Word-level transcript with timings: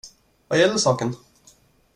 Vad 0.47 0.59
gäller 0.59 0.77
saken? 0.77 1.15